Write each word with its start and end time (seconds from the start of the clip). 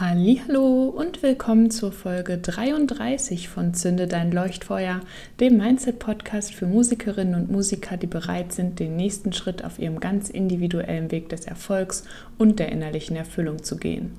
Hallo 0.00 0.84
und 0.84 1.22
willkommen 1.22 1.70
zur 1.70 1.92
Folge 1.92 2.38
33 2.38 3.50
von 3.50 3.74
Zünde 3.74 4.06
dein 4.06 4.32
Leuchtfeuer, 4.32 5.02
dem 5.40 5.58
Mindset 5.58 5.98
Podcast 5.98 6.54
für 6.54 6.64
Musikerinnen 6.64 7.34
und 7.34 7.50
Musiker, 7.50 7.98
die 7.98 8.06
bereit 8.06 8.54
sind, 8.54 8.78
den 8.78 8.96
nächsten 8.96 9.34
Schritt 9.34 9.62
auf 9.62 9.78
ihrem 9.78 10.00
ganz 10.00 10.30
individuellen 10.30 11.10
Weg 11.10 11.28
des 11.28 11.44
Erfolgs 11.44 12.04
und 12.38 12.60
der 12.60 12.72
innerlichen 12.72 13.14
Erfüllung 13.14 13.62
zu 13.62 13.76
gehen. 13.76 14.12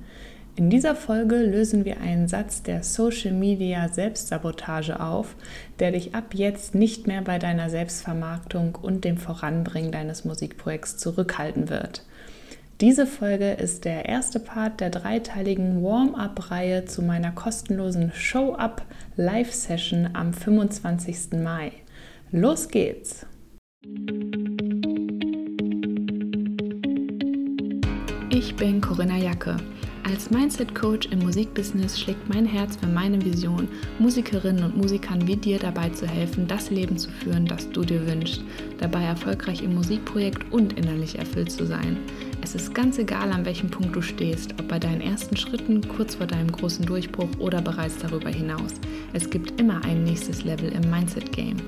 In 0.54 0.70
dieser 0.70 0.94
Folge 0.94 1.38
lösen 1.38 1.84
wir 1.84 2.00
einen 2.00 2.28
Satz 2.28 2.62
der 2.62 2.84
Social 2.84 3.32
Media 3.32 3.88
Selbstsabotage 3.88 5.00
auf, 5.00 5.34
der 5.80 5.90
dich 5.90 6.14
ab 6.14 6.32
jetzt 6.32 6.76
nicht 6.76 7.08
mehr 7.08 7.22
bei 7.22 7.40
deiner 7.40 7.70
Selbstvermarktung 7.70 8.78
und 8.80 9.04
dem 9.04 9.16
Voranbringen 9.16 9.90
deines 9.90 10.24
Musikprojekts 10.24 10.98
zurückhalten 10.98 11.70
wird. 11.70 12.04
Diese 12.82 13.06
Folge 13.06 13.52
ist 13.52 13.84
der 13.84 14.06
erste 14.06 14.40
Part 14.40 14.80
der 14.80 14.90
dreiteiligen 14.90 15.84
Warm-up-Reihe 15.84 16.84
zu 16.84 17.00
meiner 17.00 17.30
kostenlosen 17.30 18.10
Show-up 18.12 18.82
Live-Session 19.14 20.08
am 20.14 20.32
25. 20.32 21.40
Mai. 21.40 21.70
Los 22.32 22.66
geht's! 22.66 23.24
Ich 28.30 28.56
bin 28.56 28.80
Corinna 28.80 29.16
Jacke. 29.16 29.58
Als 30.04 30.32
Mindset-Coach 30.32 31.06
im 31.12 31.20
Musikbusiness 31.20 32.00
schlägt 32.00 32.28
mein 32.28 32.44
Herz 32.44 32.74
für 32.74 32.88
meine 32.88 33.24
Vision, 33.24 33.68
Musikerinnen 34.00 34.64
und 34.64 34.76
Musikern 34.76 35.28
wie 35.28 35.36
dir 35.36 35.60
dabei 35.60 35.90
zu 35.90 36.08
helfen, 36.08 36.48
das 36.48 36.70
Leben 36.70 36.98
zu 36.98 37.10
führen, 37.10 37.46
das 37.46 37.70
du 37.70 37.82
dir 37.84 38.04
wünschst, 38.08 38.42
dabei 38.78 39.04
erfolgreich 39.04 39.62
im 39.62 39.74
Musikprojekt 39.76 40.52
und 40.52 40.72
innerlich 40.72 41.20
erfüllt 41.20 41.52
zu 41.52 41.64
sein. 41.64 41.98
Es 42.44 42.56
ist 42.56 42.74
ganz 42.74 42.98
egal, 42.98 43.30
an 43.30 43.44
welchem 43.44 43.70
Punkt 43.70 43.94
du 43.94 44.02
stehst, 44.02 44.52
ob 44.58 44.66
bei 44.66 44.80
deinen 44.80 45.00
ersten 45.00 45.36
Schritten, 45.36 45.80
kurz 45.86 46.16
vor 46.16 46.26
deinem 46.26 46.50
großen 46.50 46.84
Durchbruch 46.84 47.28
oder 47.38 47.62
bereits 47.62 47.98
darüber 47.98 48.30
hinaus. 48.30 48.72
Es 49.12 49.30
gibt 49.30 49.60
immer 49.60 49.84
ein 49.84 50.02
nächstes 50.02 50.42
Level 50.42 50.68
im 50.70 50.90
Mindset-Game. 50.90 51.58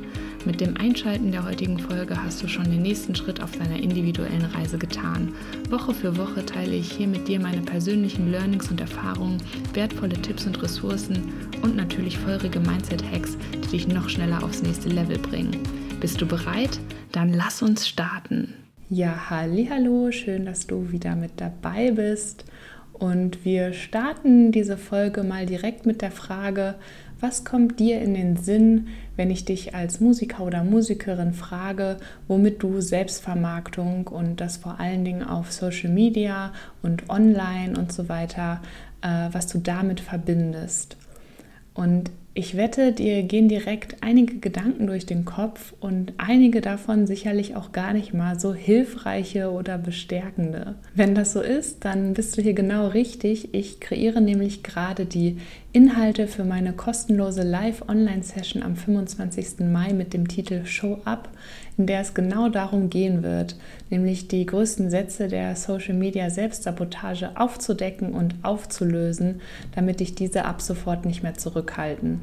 Mit 0.45 0.61
dem 0.61 0.77
Einschalten 0.77 1.31
der 1.31 1.45
heutigen 1.45 1.79
Folge 1.79 2.21
hast 2.21 2.43
du 2.43 2.49
schon 2.49 2.65
den 2.65 2.83
nächsten 2.83 3.15
Schritt 3.15 3.41
auf 3.41 3.53
deiner 3.53 3.79
individuellen 3.79 4.45
Reise 4.47 4.77
getan. 4.77 5.33
Woche 5.71 5.95
für 5.95 6.17
Woche 6.19 6.45
teile 6.45 6.75
ich 6.75 6.91
hier 6.91 7.07
mit 7.07 7.29
dir 7.29 7.39
meine 7.39 7.63
persönlichen 7.63 8.33
Learnings 8.33 8.69
und 8.69 8.81
Erfahrungen, 8.81 9.39
wertvolle 9.75 10.21
Tipps 10.21 10.45
und 10.45 10.61
Ressourcen 10.61 11.33
und 11.63 11.77
natürlich 11.77 12.19
feurige 12.19 12.59
Mindset-Hacks, 12.59 13.39
die 13.55 13.69
dich 13.69 13.87
noch 13.87 14.09
schneller 14.09 14.43
aufs 14.43 14.63
nächste 14.63 14.89
Level 14.89 15.19
bringen. 15.19 15.57
Bist 16.01 16.21
du 16.21 16.27
bereit? 16.27 16.81
Dann 17.13 17.33
lass 17.33 17.63
uns 17.63 17.87
starten. 17.89 18.53
Ja, 18.91 19.31
hallo, 19.31 20.11
schön, 20.13 20.45
dass 20.45 20.67
du 20.67 20.93
wieder 20.93 21.17
mit 21.17 21.41
dabei 21.41 21.91
bist. 21.91 22.45
Und 22.93 23.43
wir 23.43 23.73
starten 23.73 24.53
diese 24.53 24.77
Folge 24.77 25.23
mal 25.23 25.47
direkt 25.47 25.87
mit 25.87 26.03
der 26.03 26.11
Frage, 26.11 26.75
was 27.19 27.47
kommt 27.47 27.81
dir 27.81 28.03
in 28.03 28.13
den 28.13 28.37
Sinn, 28.37 28.89
wenn 29.17 29.31
ich 29.31 29.47
dich 29.47 29.75
als 29.75 30.01
Musiker 30.01 30.45
oder 30.45 30.65
Musikerin 30.65 31.33
frage, 31.33 31.97
womit 32.29 32.63
du 32.63 32.83
Selbstvermarktung 32.83 34.09
und 34.09 34.43
das 34.43 34.59
vor 34.59 34.79
allen 34.79 35.07
Dingen 35.07 35.23
auf 35.23 35.51
Social 35.51 35.91
Media 35.91 36.53
und 36.83 37.09
online 37.09 37.79
und 37.79 37.91
so 37.91 38.11
weiter, 38.11 38.61
äh, 39.01 39.31
was 39.33 39.47
du 39.47 39.61
damit 39.61 40.01
verbindest? 40.01 40.99
Und 41.73 42.11
ich 42.37 42.57
wette, 42.57 42.93
dir 42.93 43.23
gehen 43.23 43.49
direkt 43.49 44.03
einige 44.03 44.39
Gedanken 44.41 44.89
durch 44.89 45.07
den 45.07 45.25
Kopf 45.25 45.73
und 45.79 46.15
einige 46.19 46.61
davon 46.61 47.07
sicherlich 47.07 47.55
auch 47.55 47.71
gar 47.71 47.93
nicht 47.93 48.13
mal 48.13 48.41
so 48.41 48.53
hilfreiche 48.53 49.53
oder 49.53 49.79
bestärkende. 49.79 50.75
Wenn 50.97 51.15
das 51.15 51.33
so 51.33 51.41
ist, 51.41 51.85
dann 51.85 52.13
bist 52.13 52.37
du 52.37 52.43
hier 52.43 52.55
genau 52.55 52.89
richtig. 52.89 53.55
Ich 53.55 53.79
kreiere 53.79 54.21
nämlich 54.21 54.65
gerade 54.65 55.07
die 55.07 55.37
Inhalte 55.73 56.27
für 56.27 56.45
meine 56.45 56.73
kostenlose 56.73 57.43
Live-Online-Session 57.43 58.65
am 58.65 58.75
25. 58.75 59.61
Mai 59.61 59.93
mit 59.93 60.13
dem 60.13 60.27
Titel 60.27 60.65
Show 60.67 61.01
Up, 61.05 61.29
in 61.77 61.87
der 61.87 62.01
es 62.01 62.15
genau 62.15 62.49
darum 62.49 62.89
gehen 62.91 63.23
wird, 63.23 63.57
nämlich 63.91 64.29
die 64.29 64.47
größten 64.47 64.91
Sätze 64.91 65.29
der 65.29 65.57
Social-Media 65.57 66.31
Selbstsabotage 66.31 67.31
aufzudecken 67.35 68.13
und 68.13 68.37
aufzulösen, 68.43 69.41
damit 69.75 70.01
dich 70.01 70.15
diese 70.15 70.45
ab 70.45 70.63
sofort 70.63 71.05
nicht 71.05 71.23
mehr 71.23 71.35
zurückhalten. 71.35 72.21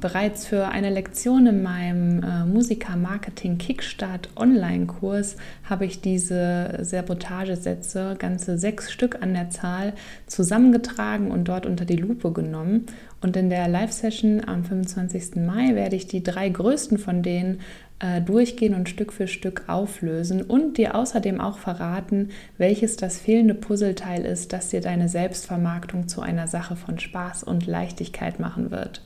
Bereits 0.00 0.46
für 0.46 0.68
eine 0.68 0.90
Lektion 0.90 1.46
in 1.46 1.62
meinem 1.62 2.22
äh, 2.22 2.44
Musiker-Marketing 2.44 3.58
Kickstart 3.58 4.28
Online-Kurs 4.36 5.36
habe 5.64 5.86
ich 5.86 6.00
diese 6.00 6.78
Sabotagesätze, 6.82 8.16
ganze 8.18 8.58
sechs 8.58 8.92
Stück 8.92 9.22
an 9.22 9.32
der 9.32 9.50
Zahl, 9.50 9.94
zusammengetragen 10.26 11.30
und 11.30 11.48
dort 11.48 11.64
unter 11.64 11.84
die 11.84 11.96
Lupe 11.96 12.32
genommen. 12.32 12.86
Und 13.22 13.36
in 13.36 13.48
der 13.48 13.68
Live-Session 13.68 14.42
am 14.46 14.64
25. 14.64 15.36
Mai 15.36 15.74
werde 15.74 15.96
ich 15.96 16.06
die 16.06 16.22
drei 16.22 16.50
größten 16.50 16.98
von 16.98 17.22
denen 17.22 17.60
äh, 18.00 18.20
durchgehen 18.20 18.74
und 18.74 18.88
Stück 18.88 19.12
für 19.12 19.26
Stück 19.26 19.64
auflösen 19.68 20.42
und 20.42 20.76
dir 20.76 20.94
außerdem 20.94 21.40
auch 21.40 21.58
verraten, 21.58 22.28
welches 22.58 22.96
das 22.96 23.18
fehlende 23.18 23.54
Puzzleteil 23.54 24.24
ist, 24.24 24.52
das 24.52 24.68
dir 24.68 24.82
deine 24.82 25.08
Selbstvermarktung 25.08 26.08
zu 26.08 26.20
einer 26.20 26.46
Sache 26.46 26.76
von 26.76 26.98
Spaß 26.98 27.44
und 27.44 27.66
Leichtigkeit 27.66 28.40
machen 28.40 28.70
wird. 28.70 29.00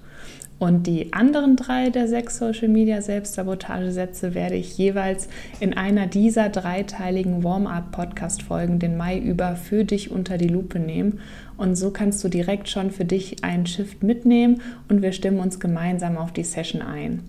Und 0.58 0.88
die 0.88 1.12
anderen 1.12 1.54
drei 1.54 1.90
der 1.90 2.08
sechs 2.08 2.38
Social 2.38 2.66
Media 2.66 3.00
Selbstsabotagesätze 3.00 4.34
werde 4.34 4.56
ich 4.56 4.76
jeweils 4.76 5.28
in 5.60 5.76
einer 5.76 6.08
dieser 6.08 6.48
dreiteiligen 6.48 7.44
Warm-up-Podcast-Folgen 7.44 8.80
den 8.80 8.96
Mai 8.96 9.18
über 9.18 9.54
für 9.54 9.84
dich 9.84 10.10
unter 10.10 10.36
die 10.36 10.48
Lupe 10.48 10.80
nehmen. 10.80 11.20
Und 11.56 11.76
so 11.76 11.92
kannst 11.92 12.24
du 12.24 12.28
direkt 12.28 12.68
schon 12.68 12.90
für 12.90 13.04
dich 13.04 13.44
einen 13.44 13.66
Shift 13.66 14.02
mitnehmen 14.02 14.60
und 14.88 15.00
wir 15.00 15.12
stimmen 15.12 15.38
uns 15.38 15.60
gemeinsam 15.60 16.16
auf 16.16 16.32
die 16.32 16.44
Session 16.44 16.82
ein. 16.82 17.22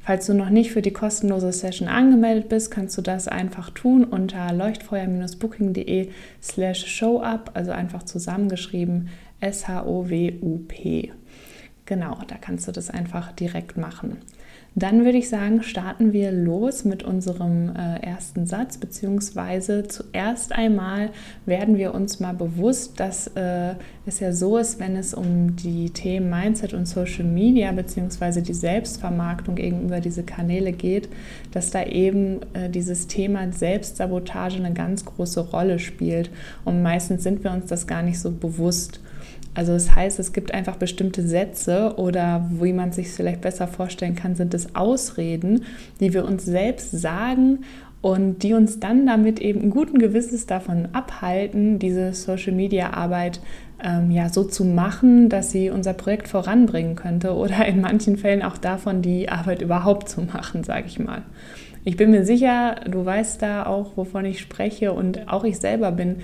Falls 0.00 0.26
du 0.26 0.34
noch 0.34 0.50
nicht 0.50 0.70
für 0.70 0.82
die 0.82 0.92
kostenlose 0.92 1.50
Session 1.52 1.88
angemeldet 1.88 2.48
bist, 2.48 2.70
kannst 2.70 2.98
du 2.98 3.02
das 3.02 3.26
einfach 3.26 3.70
tun 3.70 4.04
unter 4.04 4.52
leuchtfeuer-booking.de 4.52 6.10
slash 6.42 6.86
showup, 6.86 7.52
also 7.54 7.70
einfach 7.70 8.02
zusammengeschrieben 8.02 9.08
S-H-O-W-U-P. 9.40 11.12
Genau, 11.86 12.18
da 12.26 12.36
kannst 12.40 12.66
du 12.66 12.72
das 12.72 12.90
einfach 12.90 13.32
direkt 13.32 13.76
machen. 13.76 14.18
Dann 14.76 15.04
würde 15.04 15.18
ich 15.18 15.28
sagen, 15.28 15.62
starten 15.62 16.12
wir 16.12 16.32
los 16.32 16.84
mit 16.84 17.04
unserem 17.04 17.76
äh, 17.76 18.00
ersten 18.00 18.44
Satz, 18.44 18.76
beziehungsweise 18.76 19.86
zuerst 19.86 20.52
einmal 20.52 21.10
werden 21.46 21.78
wir 21.78 21.94
uns 21.94 22.18
mal 22.18 22.34
bewusst, 22.34 22.98
dass 22.98 23.28
äh, 23.36 23.74
es 24.04 24.18
ja 24.18 24.32
so 24.32 24.58
ist, 24.58 24.80
wenn 24.80 24.96
es 24.96 25.14
um 25.14 25.54
die 25.54 25.90
Themen 25.90 26.28
Mindset 26.28 26.74
und 26.74 26.86
Social 26.86 27.22
Media, 27.22 27.70
beziehungsweise 27.70 28.42
die 28.42 28.54
Selbstvermarktung 28.54 29.54
gegenüber 29.54 30.00
diese 30.00 30.24
Kanäle 30.24 30.72
geht, 30.72 31.08
dass 31.52 31.70
da 31.70 31.84
eben 31.84 32.40
äh, 32.54 32.68
dieses 32.68 33.06
Thema 33.06 33.52
Selbstsabotage 33.52 34.56
eine 34.56 34.72
ganz 34.72 35.04
große 35.04 35.40
Rolle 35.50 35.78
spielt. 35.78 36.30
Und 36.64 36.82
meistens 36.82 37.22
sind 37.22 37.44
wir 37.44 37.52
uns 37.52 37.66
das 37.66 37.86
gar 37.86 38.02
nicht 38.02 38.18
so 38.18 38.32
bewusst. 38.32 38.98
Also 39.54 39.72
das 39.72 39.94
heißt, 39.94 40.18
es 40.18 40.32
gibt 40.32 40.52
einfach 40.52 40.76
bestimmte 40.76 41.22
Sätze 41.22 41.94
oder 41.96 42.48
wie 42.50 42.72
man 42.72 42.92
sich 42.92 43.08
vielleicht 43.10 43.40
besser 43.40 43.68
vorstellen 43.68 44.16
kann, 44.16 44.34
sind 44.34 44.52
es 44.52 44.74
Ausreden, 44.74 45.64
die 46.00 46.12
wir 46.12 46.24
uns 46.24 46.44
selbst 46.44 46.90
sagen 46.90 47.60
und 48.02 48.42
die 48.42 48.52
uns 48.52 48.80
dann 48.80 49.06
damit 49.06 49.40
eben 49.40 49.70
guten 49.70 49.98
Gewissens 49.98 50.46
davon 50.46 50.88
abhalten, 50.92 51.78
diese 51.78 52.12
Social-Media-Arbeit 52.12 53.40
ähm, 53.82 54.10
ja 54.10 54.28
so 54.28 54.44
zu 54.44 54.64
machen, 54.64 55.28
dass 55.28 55.52
sie 55.52 55.70
unser 55.70 55.94
Projekt 55.94 56.28
voranbringen 56.28 56.96
könnte 56.96 57.34
oder 57.34 57.64
in 57.64 57.80
manchen 57.80 58.16
Fällen 58.16 58.42
auch 58.42 58.58
davon, 58.58 59.02
die 59.02 59.28
Arbeit 59.28 59.62
überhaupt 59.62 60.08
zu 60.08 60.20
machen, 60.20 60.64
sage 60.64 60.86
ich 60.86 60.98
mal. 60.98 61.22
Ich 61.86 61.98
bin 61.98 62.10
mir 62.10 62.24
sicher, 62.24 62.76
du 62.88 63.04
weißt 63.04 63.42
da 63.42 63.66
auch, 63.66 63.98
wovon 63.98 64.24
ich 64.24 64.40
spreche 64.40 64.94
und 64.94 65.28
auch 65.28 65.44
ich 65.44 65.58
selber 65.58 65.92
bin 65.92 66.16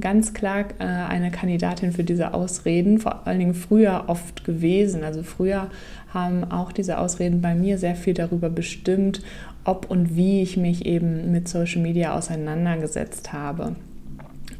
ganz 0.00 0.32
klar 0.32 0.66
äh, 0.78 0.84
eine 0.84 1.32
Kandidatin 1.32 1.90
für 1.90 2.04
diese 2.04 2.34
Ausreden, 2.34 3.00
vor 3.00 3.26
allen 3.26 3.40
Dingen 3.40 3.54
früher 3.54 4.04
oft 4.06 4.44
gewesen. 4.44 5.02
Also 5.02 5.24
früher 5.24 5.70
haben 6.14 6.44
auch 6.44 6.70
diese 6.70 6.98
Ausreden 6.98 7.40
bei 7.40 7.56
mir 7.56 7.78
sehr 7.78 7.96
viel 7.96 8.14
darüber 8.14 8.48
bestimmt, 8.48 9.20
ob 9.64 9.90
und 9.90 10.14
wie 10.14 10.40
ich 10.40 10.56
mich 10.56 10.86
eben 10.86 11.32
mit 11.32 11.48
Social 11.48 11.82
Media 11.82 12.16
auseinandergesetzt 12.16 13.32
habe. 13.32 13.74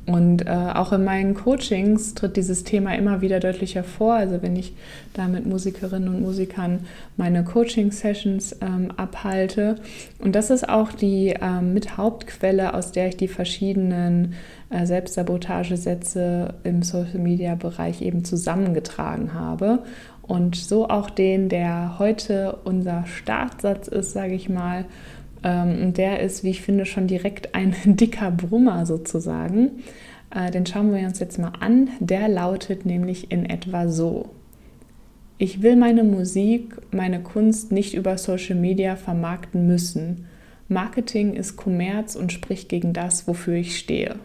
Und 0.09 0.47
äh, 0.47 0.51
auch 0.51 0.93
in 0.95 1.05
meinen 1.05 1.35
Coachings 1.35 2.15
tritt 2.15 2.39
dieses 2.39 2.65
Thema 2.65 2.95
immer 2.95 3.21
wieder 3.21 3.41
deutlicher 3.41 3.85
vor. 3.85 4.15
Also 4.15 4.41
wenn 4.41 4.57
ich 4.57 4.73
da 5.13 5.29
mit 5.29 5.45
Musikerinnen 5.45 6.09
und 6.09 6.23
Musikern 6.23 6.87
meine 7.19 7.45
Coaching-Sessions 7.45 8.57
ähm, 8.63 8.91
abhalte. 8.97 9.77
Und 10.19 10.35
das 10.35 10.49
ist 10.49 10.67
auch 10.67 10.93
die 10.93 11.35
ähm, 11.39 11.75
mit 11.75 11.99
Hauptquelle, 11.99 12.73
aus 12.73 12.91
der 12.91 13.09
ich 13.09 13.19
die 13.19 13.29
verschiedenen 13.29 14.33
äh, 14.71 14.87
Selbstsabotagesätze 14.87 16.55
im 16.65 16.83
Social-Media-Bereich 16.83 18.01
eben 18.01 18.25
zusammengetragen 18.25 19.35
habe. 19.35 19.81
Und 20.23 20.57
so 20.57 20.89
auch 20.89 21.11
den, 21.11 21.51
der 21.51 21.99
heute 21.99 22.59
unser 22.65 23.05
Startsatz 23.05 23.89
ist, 23.89 24.13
sage 24.13 24.33
ich 24.33 24.49
mal, 24.49 24.87
und 25.43 25.95
der 25.95 26.21
ist, 26.21 26.43
wie 26.45 26.51
ich 26.51 26.63
finde, 26.63 26.85
schon 26.85 27.07
direkt 27.07 27.55
ein 27.55 27.75
dicker 27.85 28.31
Brummer 28.31 28.87
sozusagen. 28.87 29.83
Äh, 30.35 30.51
den 30.51 30.67
schauen 30.67 30.93
wir 30.93 31.07
uns 31.07 31.19
jetzt 31.21 31.39
mal 31.39 31.53
an. 31.61 31.91
Der 32.01 32.29
lautet 32.29 32.87
nämlich 32.87 33.31
in 33.31 33.49
etwa 33.49 33.89
so. 33.89 34.31
Ich 35.39 35.63
will 35.63 35.77
meine 35.77 36.03
Musik, 36.03 36.77
meine 36.91 37.23
Kunst 37.23 37.71
nicht 37.71 37.95
über 37.95 38.19
Social 38.19 38.57
Media 38.57 38.97
vermarkten 38.97 39.67
müssen. 39.67 40.27
Marketing 40.67 41.35
ist 41.35 41.57
Kommerz 41.57 42.17
und 42.17 42.33
spricht 42.33 42.69
gegen 42.69 42.93
das, 42.93 43.29
wofür 43.29 43.55
ich 43.55 43.79
stehe. 43.79 44.17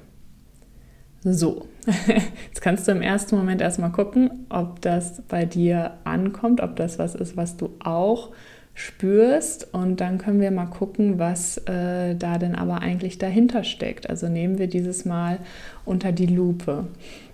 So, 1.23 1.67
jetzt 2.47 2.61
kannst 2.61 2.87
du 2.87 2.91
im 2.91 3.01
ersten 3.01 3.37
Moment 3.37 3.61
erstmal 3.61 3.91
gucken, 3.91 4.45
ob 4.49 4.81
das 4.81 5.21
bei 5.29 5.45
dir 5.45 5.99
ankommt, 6.03 6.59
ob 6.59 6.75
das 6.75 6.99
was 6.99 7.15
ist, 7.15 7.37
was 7.37 7.55
du 7.55 7.69
auch 7.79 8.31
spürst. 8.73 9.73
Und 9.73 10.01
dann 10.01 10.17
können 10.17 10.41
wir 10.41 10.51
mal 10.51 10.65
gucken, 10.65 11.19
was 11.19 11.57
äh, 11.59 12.15
da 12.15 12.37
denn 12.37 12.55
aber 12.55 12.81
eigentlich 12.81 13.17
dahinter 13.17 13.63
steckt. 13.63 14.09
Also 14.09 14.27
nehmen 14.27 14.57
wir 14.57 14.67
dieses 14.67 15.05
Mal 15.05 15.39
unter 15.85 16.11
die 16.11 16.27
Lupe. 16.27 16.87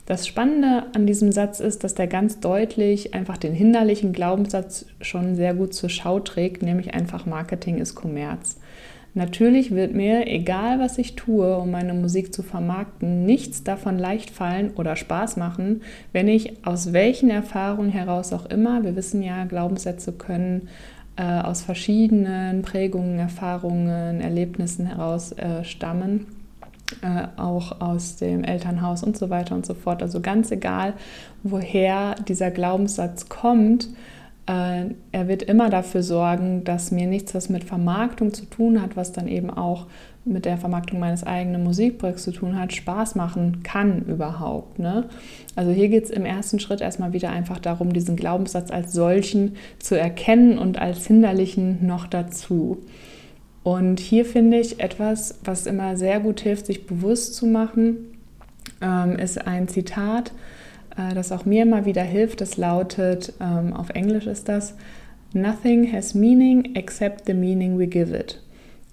Das 0.05 0.25
Spannende 0.25 0.87
an 0.95 1.05
diesem 1.05 1.31
Satz 1.31 1.59
ist, 1.59 1.83
dass 1.83 1.93
der 1.93 2.07
ganz 2.07 2.39
deutlich 2.39 3.13
einfach 3.13 3.37
den 3.37 3.53
hinderlichen 3.53 4.11
Glaubenssatz 4.11 4.87
schon 5.01 5.35
sehr 5.35 5.53
gut 5.53 5.75
zur 5.75 5.89
Schau 5.89 6.19
trägt, 6.19 6.63
nämlich 6.63 6.95
einfach 6.95 7.27
Marketing 7.27 7.77
ist 7.77 7.93
Kommerz. 7.93 8.57
Natürlich 9.13 9.71
wird 9.71 9.93
mir, 9.93 10.27
egal 10.27 10.79
was 10.79 10.97
ich 10.97 11.15
tue, 11.15 11.57
um 11.57 11.71
meine 11.71 11.93
Musik 11.93 12.33
zu 12.33 12.41
vermarkten, 12.41 13.25
nichts 13.25 13.63
davon 13.63 13.97
leicht 13.97 14.29
fallen 14.29 14.71
oder 14.75 14.95
Spaß 14.95 15.37
machen, 15.37 15.81
wenn 16.11 16.27
ich 16.27 16.65
aus 16.65 16.93
welchen 16.93 17.29
Erfahrungen 17.29 17.89
heraus 17.89 18.33
auch 18.33 18.45
immer, 18.47 18.83
wir 18.83 18.95
wissen 18.95 19.21
ja, 19.21 19.45
Glaubenssätze 19.45 20.11
können 20.11 20.69
äh, 21.19 21.41
aus 21.41 21.61
verschiedenen 21.61 22.61
Prägungen, 22.61 23.19
Erfahrungen, 23.19 24.21
Erlebnissen 24.21 24.85
heraus 24.85 25.33
äh, 25.33 25.65
stammen, 25.65 26.27
äh, 27.01 27.27
auch 27.35 27.81
aus 27.81 28.15
dem 28.15 28.45
Elternhaus 28.45 29.03
und 29.03 29.17
so 29.17 29.29
weiter 29.29 29.53
und 29.53 29.65
so 29.65 29.73
fort. 29.73 30.01
Also 30.01 30.21
ganz 30.21 30.49
egal, 30.49 30.93
woher 31.43 32.15
dieser 32.15 32.51
Glaubenssatz 32.51 33.27
kommt, 33.27 33.89
er 34.51 35.27
wird 35.27 35.43
immer 35.43 35.69
dafür 35.69 36.01
sorgen, 36.01 36.63
dass 36.63 36.89
mir 36.89 37.05
nichts, 37.05 37.35
was 37.35 37.49
mit 37.49 37.63
Vermarktung 37.63 38.33
zu 38.33 38.45
tun 38.45 38.81
hat, 38.81 38.97
was 38.97 39.11
dann 39.11 39.27
eben 39.27 39.51
auch 39.51 39.85
mit 40.25 40.45
der 40.45 40.57
Vermarktung 40.57 40.99
meines 40.99 41.23
eigenen 41.23 41.63
Musikprojekts 41.63 42.23
zu 42.23 42.31
tun 42.31 42.59
hat, 42.59 42.73
Spaß 42.73 43.13
machen 43.13 43.61
kann 43.61 44.05
überhaupt. 44.05 44.79
Ne? 44.79 45.05
Also 45.55 45.71
hier 45.71 45.89
geht 45.89 46.05
es 46.05 46.09
im 46.09 46.25
ersten 46.25 46.59
Schritt 46.59 46.81
erstmal 46.81 47.13
wieder 47.13 47.29
einfach 47.29 47.59
darum, 47.59 47.93
diesen 47.93 48.15
Glaubenssatz 48.15 48.71
als 48.71 48.91
solchen 48.91 49.55
zu 49.77 49.99
erkennen 49.99 50.57
und 50.57 50.79
als 50.79 51.05
hinderlichen 51.05 51.85
noch 51.85 52.07
dazu. 52.07 52.79
Und 53.61 53.99
hier 53.99 54.25
finde 54.25 54.59
ich 54.59 54.79
etwas, 54.79 55.39
was 55.43 55.67
immer 55.67 55.95
sehr 55.95 56.19
gut 56.19 56.39
hilft, 56.39 56.65
sich 56.65 56.87
bewusst 56.87 57.35
zu 57.35 57.45
machen, 57.45 57.97
ähm, 58.81 59.15
ist 59.17 59.45
ein 59.45 59.67
Zitat 59.67 60.31
äh, 60.99 61.13
das 61.15 61.31
auch 61.31 61.45
mir 61.45 61.63
immer 61.63 61.85
wieder 61.85 62.03
hilft. 62.03 62.41
Das 62.41 62.57
lautet, 62.57 63.33
ähm, 63.39 63.73
auf 63.73 63.89
Englisch 63.91 64.27
ist 64.27 64.49
das, 64.49 64.75
Nothing 65.33 65.91
has 65.91 66.15
meaning 66.15 66.75
except 66.75 67.25
the 67.27 67.33
meaning 67.33 67.77
we 67.77 67.87
give 67.87 68.15
it. 68.15 68.41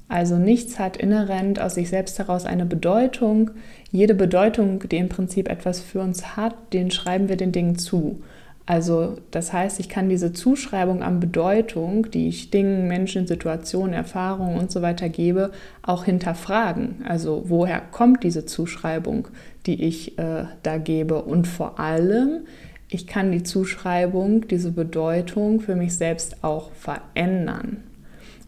Also 0.09 0.37
nichts 0.37 0.79
hat 0.79 0.97
inhärent 0.97 1.59
aus 1.59 1.75
sich 1.75 1.89
selbst 1.89 2.19
heraus 2.19 2.45
eine 2.45 2.67
Bedeutung. 2.67 3.51
Jede 3.91 4.15
Bedeutung, 4.15 4.87
die 4.89 4.99
im 4.99 5.09
Prinzip 5.09 5.49
etwas 5.49 5.81
für 5.81 6.01
uns 6.01 6.37
hat, 6.37 6.55
den 6.73 6.91
schreiben 6.91 7.29
wir 7.29 7.37
den 7.37 7.53
Dingen 7.53 7.77
zu. 7.77 8.23
Also 8.67 9.19
das 9.31 9.53
heißt, 9.53 9.79
ich 9.79 9.89
kann 9.89 10.09
diese 10.09 10.33
Zuschreibung 10.33 11.05
an 11.05 11.21
Bedeutung, 11.21 12.11
die 12.11 12.27
ich 12.27 12.51
Dingen, 12.51 12.89
Menschen, 12.89 13.29
Situationen, 13.29 13.95
Erfahrungen 13.95 14.59
und 14.59 14.73
so 14.73 14.83
weiter 14.83 15.09
gebe, 15.09 15.53
auch 15.83 16.05
hinterfragen. 16.05 17.05
Also 17.09 17.45
woher 17.47 17.81
kommt 17.81 18.25
diese 18.25 18.45
Zuschreibung, 18.45 19.29
die 19.67 19.85
ich 19.85 20.19
äh, 20.19 20.47
da 20.65 20.79
gebe? 20.79 21.23
Und 21.23 21.47
vor 21.47 21.79
allem, 21.79 22.41
ich 22.89 23.07
kann 23.07 23.31
die 23.31 23.45
Zuschreibung, 23.45 24.49
diese 24.49 24.73
Bedeutung 24.73 25.61
für 25.61 25.77
mich 25.77 25.97
selbst 25.97 26.43
auch 26.43 26.73
verändern. 26.73 27.85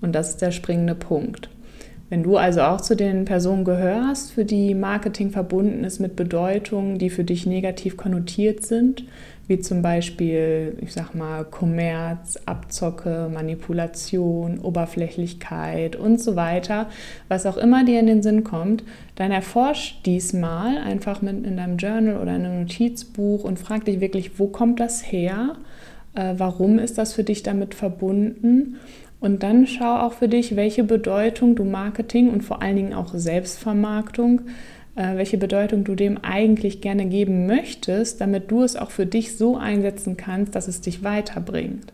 Und 0.01 0.17
das 0.17 0.31
ist 0.31 0.43
der 0.43 0.51
springende 0.51 0.97
Punkt. 0.97 1.49
Wenn 2.11 2.23
du 2.23 2.39
also 2.39 2.63
auch 2.63 2.81
zu 2.81 2.97
den 2.97 3.25
Personen 3.25 3.65
gehörst, 3.65 4.33
für 4.33 4.45
die 4.45 4.75
Marketing 4.75 5.31
verbunden 5.31 5.85
ist 5.85 6.01
mit 6.01 6.17
Bedeutungen, 6.17 6.99
die 6.99 7.11
für 7.11 7.25
dich 7.25 7.47
negativ 7.47 7.97
konnotiert 7.97 8.65
sind, 8.65 9.05
wie 9.49 9.59
zum 9.59 9.81
Beispiel, 9.81 10.77
ich 10.83 10.93
sag 10.93 11.15
mal, 11.15 11.43
Kommerz, 11.45 12.39
Abzocke, 12.45 13.31
Manipulation, 13.33 14.61
Oberflächlichkeit 14.61 15.97
und 15.97 16.21
so 16.21 16.37
weiter, 16.37 16.89
was 17.29 17.47
auch 17.47 17.57
immer 17.57 17.85
dir 17.85 17.99
in 17.99 18.07
den 18.07 18.23
Sinn 18.23 18.45
kommt, 18.45 18.85
dann 19.17 19.33
erforsch 19.33 20.01
diesmal 20.05 20.77
einfach 20.77 21.23
mit 21.23 21.47
in 21.47 21.57
deinem 21.57 21.79
Journal 21.79 22.19
oder 22.19 22.37
in 22.37 22.45
einem 22.45 22.61
Notizbuch 22.61 23.43
und 23.43 23.59
frag 23.59 23.87
dich 23.87 24.01
wirklich, 24.01 24.39
wo 24.39 24.49
kommt 24.49 24.81
das 24.81 25.11
her? 25.11 25.57
Äh, 26.15 26.35
warum 26.37 26.79
ist 26.79 26.99
das 26.99 27.15
für 27.15 27.25
dich 27.25 27.43
damit 27.43 27.75
verbunden? 27.75 28.77
Und 29.21 29.43
dann 29.43 29.67
schau 29.67 29.97
auch 29.97 30.13
für 30.13 30.29
dich, 30.29 30.57
welche 30.57 30.85
Bedeutung 30.85 31.57
du 31.57 31.65
Marketing 31.65 32.31
und 32.31 32.43
vor 32.43 32.63
allen 32.63 32.77
Dingen 32.77 32.95
auch 32.95 33.15
Selbstvermarktung 33.15 34.43
welche 35.17 35.39
Bedeutung 35.39 35.85
du 35.85 35.95
dem 35.95 36.19
eigentlich 36.25 36.81
gerne 36.81 37.07
geben 37.07 37.47
möchtest, 37.47 38.21
damit 38.21 38.51
du 38.51 38.63
es 38.63 38.77
auch 38.77 38.91
für 38.91 39.07
dich 39.07 39.37
so 39.37 39.57
einsetzen 39.57 40.17
kannst, 40.17 40.55
dass 40.55 40.67
es 40.67 40.81
dich 40.81 41.05
weiterbringt. 41.05 41.93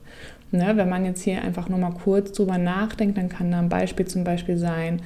Ne, 0.52 0.72
wenn 0.76 0.88
man 0.88 1.04
jetzt 1.04 1.22
hier 1.22 1.42
einfach 1.42 1.68
nur 1.68 1.78
mal 1.78 1.92
kurz 1.92 2.32
drüber 2.32 2.58
nachdenkt, 2.58 3.18
dann 3.18 3.28
kann 3.28 3.50
da 3.50 3.58
ein 3.58 3.68
Beispiel 3.68 4.06
zum 4.06 4.24
Beispiel 4.24 4.56
sein, 4.56 5.02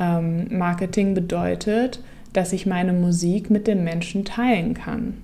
ähm, 0.00 0.46
Marketing 0.50 1.14
bedeutet, 1.14 2.02
dass 2.32 2.52
ich 2.52 2.66
meine 2.66 2.92
Musik 2.92 3.48
mit 3.48 3.66
den 3.66 3.84
Menschen 3.84 4.24
teilen 4.24 4.74
kann. 4.74 5.14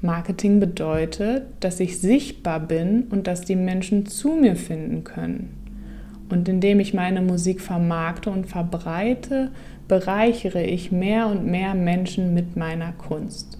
Marketing 0.00 0.58
bedeutet, 0.58 1.44
dass 1.60 1.78
ich 1.78 2.00
sichtbar 2.00 2.58
bin 2.58 3.04
und 3.10 3.26
dass 3.26 3.42
die 3.42 3.54
Menschen 3.54 4.06
zu 4.06 4.30
mir 4.30 4.56
finden 4.56 5.04
können. 5.04 5.56
Und 6.28 6.48
indem 6.48 6.80
ich 6.80 6.94
meine 6.94 7.20
Musik 7.20 7.60
vermarkte 7.60 8.30
und 8.30 8.46
verbreite, 8.46 9.50
bereichere 9.88 10.62
ich 10.62 10.92
mehr 10.92 11.26
und 11.26 11.46
mehr 11.46 11.74
Menschen 11.74 12.34
mit 12.34 12.56
meiner 12.56 12.92
Kunst. 12.92 13.58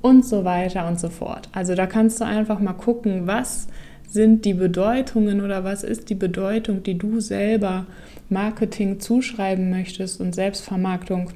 Und 0.00 0.24
so 0.24 0.44
weiter 0.44 0.88
und 0.88 0.98
so 0.98 1.08
fort. 1.08 1.48
Also 1.52 1.74
da 1.74 1.86
kannst 1.86 2.20
du 2.20 2.24
einfach 2.24 2.58
mal 2.58 2.72
gucken, 2.72 3.26
was 3.26 3.68
sind 4.08 4.44
die 4.44 4.54
Bedeutungen 4.54 5.40
oder 5.40 5.64
was 5.64 5.84
ist 5.84 6.10
die 6.10 6.14
Bedeutung, 6.14 6.82
die 6.82 6.98
du 6.98 7.20
selber 7.20 7.86
Marketing 8.28 9.00
zuschreiben 9.00 9.70
möchtest 9.70 10.20
und 10.20 10.34
Selbstvermarktung, 10.34 11.30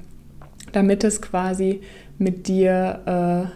damit 0.73 1.05
es 1.05 1.23
quasi 1.23 1.81
mit 2.19 2.49
dir 2.49 3.01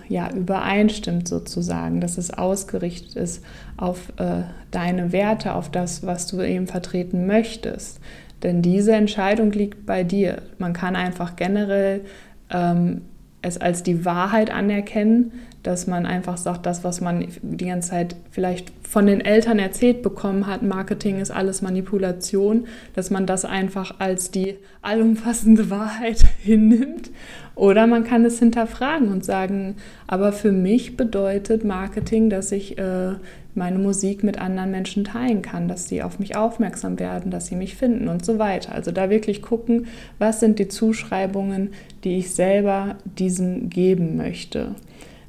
äh, 0.09 0.13
ja, 0.13 0.31
übereinstimmt 0.33 1.29
sozusagen, 1.29 2.01
dass 2.01 2.19
es 2.19 2.31
ausgerichtet 2.31 3.17
ist 3.17 3.43
auf 3.77 4.13
äh, 4.17 4.43
deine 4.71 5.13
Werte, 5.13 5.55
auf 5.55 5.71
das, 5.71 6.05
was 6.05 6.27
du 6.27 6.43
eben 6.43 6.67
vertreten 6.67 7.27
möchtest. 7.27 8.01
Denn 8.43 8.63
diese 8.63 8.93
Entscheidung 8.93 9.53
liegt 9.53 9.87
bei 9.87 10.05
dir. 10.05 10.43
Man 10.59 10.73
kann 10.73 10.97
einfach 10.97 11.37
generell 11.37 12.03
ähm, 12.51 13.03
es 13.43 13.59
als 13.59 13.83
die 13.83 14.05
Wahrheit 14.05 14.51
anerkennen, 14.51 15.33
dass 15.63 15.87
man 15.87 16.07
einfach 16.07 16.37
sagt, 16.37 16.65
das, 16.65 16.85
was 16.85 17.01
man 17.01 17.27
die 17.43 17.67
ganze 17.67 17.91
Zeit 17.91 18.17
vielleicht 18.31 18.73
von 18.87 19.07
den 19.07 19.21
Eltern 19.21 19.59
erzählt 19.59 20.03
bekommen 20.03 20.47
hat, 20.47 20.63
Marketing 20.63 21.21
ist 21.21 21.31
alles 21.31 21.61
Manipulation, 21.61 22.67
dass 22.95 23.11
man 23.11 23.27
das 23.27 23.45
einfach 23.45 23.97
als 23.99 24.31
die 24.31 24.57
allumfassende 24.83 25.71
Wahrheit 25.71 26.25
hinnimmt. 26.43 27.11
Oder 27.55 27.87
man 27.87 28.05
kann 28.05 28.25
es 28.25 28.39
hinterfragen 28.39 29.09
und 29.09 29.25
sagen, 29.25 29.77
aber 30.07 30.33
für 30.33 30.53
mich 30.53 30.97
bedeutet 30.97 31.63
Marketing, 31.63 32.31
dass 32.31 32.53
ich 32.53 32.79
äh, 32.79 33.13
meine 33.55 33.79
Musik 33.79 34.23
mit 34.23 34.39
anderen 34.39 34.71
Menschen 34.71 35.05
teilen 35.05 35.43
kann, 35.43 35.69
dass 35.69 35.89
sie 35.89 36.03
auf 36.03 36.19
mich 36.19 36.37
aufmerksam 36.37 36.99
werden, 36.99 37.31
dass 37.31 37.47
sie 37.47 37.57
mich 37.57 37.75
finden 37.75 38.09
und 38.09 38.25
so 38.25 38.39
weiter. 38.39 38.73
Also 38.73 38.93
da 38.93 39.11
wirklich 39.11 39.43
gucken, 39.43 39.87
was 40.19 40.41
sind 40.41 40.59
die 40.59 40.69
Zuschreibungen, 40.69 41.71
die 42.05 42.19
ich 42.19 42.35
selber 42.35 42.97
diesem 43.19 43.71
geben 43.71 44.17
möchte. 44.17 44.75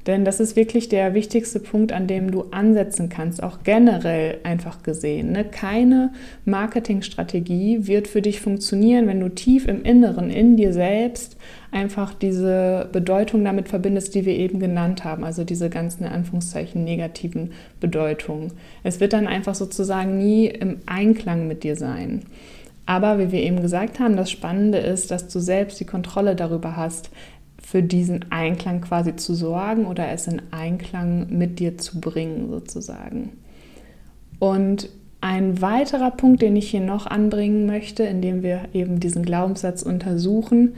Denn 0.07 0.25
das 0.25 0.39
ist 0.39 0.55
wirklich 0.55 0.89
der 0.89 1.13
wichtigste 1.13 1.59
Punkt, 1.59 1.91
an 1.91 2.07
dem 2.07 2.31
du 2.31 2.45
ansetzen 2.51 3.09
kannst, 3.09 3.43
auch 3.43 3.59
generell 3.63 4.39
einfach 4.43 4.83
gesehen. 4.83 5.31
Ne? 5.31 5.43
Keine 5.43 6.11
Marketingstrategie 6.45 7.87
wird 7.87 8.07
für 8.07 8.21
dich 8.21 8.41
funktionieren, 8.41 9.07
wenn 9.07 9.19
du 9.19 9.29
tief 9.29 9.67
im 9.67 9.83
Inneren, 9.83 10.29
in 10.29 10.57
dir 10.57 10.73
selbst, 10.73 11.37
einfach 11.71 12.13
diese 12.13 12.89
Bedeutung 12.91 13.45
damit 13.45 13.69
verbindest, 13.69 14.15
die 14.15 14.25
wir 14.25 14.35
eben 14.35 14.59
genannt 14.59 15.03
haben, 15.03 15.23
also 15.23 15.43
diese 15.43 15.69
ganzen 15.69 16.03
in 16.03 16.09
Anführungszeichen 16.09 16.83
negativen 16.83 17.51
Bedeutungen. 17.79 18.51
Es 18.83 18.99
wird 18.99 19.13
dann 19.13 19.27
einfach 19.27 19.55
sozusagen 19.55 20.17
nie 20.17 20.47
im 20.47 20.79
Einklang 20.85 21.47
mit 21.47 21.63
dir 21.63 21.75
sein. 21.75 22.23
Aber 22.85 23.19
wie 23.19 23.31
wir 23.31 23.41
eben 23.41 23.61
gesagt 23.61 23.99
haben, 23.99 24.17
das 24.17 24.31
Spannende 24.31 24.79
ist, 24.79 25.11
dass 25.11 25.27
du 25.27 25.39
selbst 25.39 25.79
die 25.79 25.85
Kontrolle 25.85 26.35
darüber 26.35 26.75
hast, 26.75 27.09
für 27.61 27.83
diesen 27.83 28.31
Einklang 28.31 28.81
quasi 28.81 29.15
zu 29.15 29.33
sorgen 29.33 29.85
oder 29.85 30.09
es 30.09 30.27
in 30.27 30.41
Einklang 30.51 31.27
mit 31.29 31.59
dir 31.59 31.77
zu 31.77 32.01
bringen 32.01 32.49
sozusagen. 32.49 33.37
Und 34.39 34.89
ein 35.21 35.61
weiterer 35.61 36.11
Punkt, 36.11 36.41
den 36.41 36.55
ich 36.55 36.71
hier 36.71 36.81
noch 36.81 37.05
anbringen 37.05 37.67
möchte, 37.67 38.03
indem 38.03 38.41
wir 38.41 38.61
eben 38.73 38.99
diesen 38.99 39.23
Glaubenssatz 39.23 39.83
untersuchen, 39.83 40.73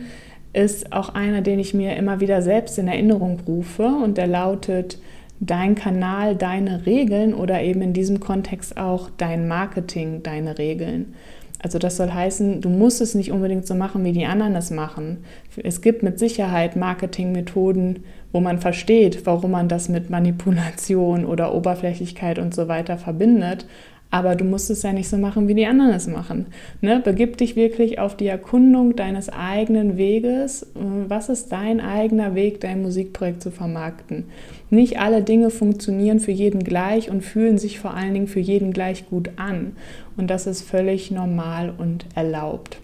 ist 0.51 0.91
auch 0.91 1.09
einer, 1.15 1.41
den 1.41 1.59
ich 1.59 1.73
mir 1.73 1.95
immer 1.95 2.19
wieder 2.19 2.41
selbst 2.41 2.77
in 2.77 2.87
Erinnerung 2.87 3.39
rufe 3.47 3.87
und 3.87 4.17
der 4.17 4.27
lautet, 4.27 4.99
dein 5.39 5.75
Kanal, 5.75 6.35
deine 6.35 6.85
Regeln 6.85 7.33
oder 7.33 7.61
eben 7.61 7.81
in 7.81 7.93
diesem 7.93 8.19
Kontext 8.19 8.77
auch 8.77 9.09
dein 9.17 9.47
Marketing, 9.47 10.23
deine 10.23 10.57
Regeln. 10.57 11.15
Also 11.63 11.79
das 11.79 11.95
soll 11.95 12.11
heißen, 12.11 12.59
du 12.59 12.67
musst 12.67 12.99
es 12.99 13.15
nicht 13.15 13.31
unbedingt 13.31 13.65
so 13.65 13.73
machen, 13.73 14.03
wie 14.03 14.11
die 14.11 14.25
anderen 14.25 14.53
es 14.55 14.69
machen. 14.69 15.19
Es 15.63 15.79
gibt 15.81 16.03
mit 16.03 16.19
Sicherheit 16.19 16.75
Marketingmethoden, 16.75 18.03
wo 18.33 18.41
man 18.41 18.59
versteht, 18.59 19.25
warum 19.25 19.51
man 19.51 19.69
das 19.69 19.87
mit 19.87 20.09
Manipulation 20.09 21.23
oder 21.23 21.55
Oberflächlichkeit 21.55 22.37
und 22.37 22.53
so 22.53 22.67
weiter 22.67 22.97
verbindet. 22.97 23.65
Aber 24.11 24.35
du 24.35 24.43
musst 24.43 24.69
es 24.69 24.83
ja 24.83 24.91
nicht 24.91 25.07
so 25.07 25.17
machen, 25.17 25.47
wie 25.47 25.55
die 25.55 25.65
anderen 25.65 25.93
es 25.93 26.05
machen. 26.05 26.47
Ne? 26.81 27.01
Begib 27.03 27.37
dich 27.37 27.55
wirklich 27.55 27.97
auf 27.97 28.17
die 28.17 28.27
Erkundung 28.27 28.97
deines 28.97 29.29
eigenen 29.29 29.97
Weges. 29.97 30.67
Was 30.75 31.29
ist 31.29 31.51
dein 31.53 31.79
eigener 31.79 32.35
Weg, 32.35 32.59
dein 32.59 32.81
Musikprojekt 32.81 33.41
zu 33.41 33.51
vermarkten? 33.51 34.25
Nicht 34.69 34.99
alle 34.99 35.21
Dinge 35.21 35.49
funktionieren 35.49 36.19
für 36.19 36.31
jeden 36.31 36.63
gleich 36.63 37.09
und 37.09 37.21
fühlen 37.21 37.57
sich 37.57 37.79
vor 37.79 37.93
allen 37.93 38.13
Dingen 38.13 38.27
für 38.27 38.39
jeden 38.39 38.73
gleich 38.73 39.07
gut 39.09 39.31
an. 39.35 39.75
Und 40.17 40.29
das 40.29 40.47
ist 40.47 40.63
völlig 40.63 41.11
normal 41.11 41.73
und 41.77 42.05
erlaubt. 42.15 42.79